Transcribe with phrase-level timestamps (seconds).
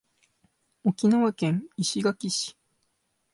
[0.83, 2.57] 沖縄県石垣市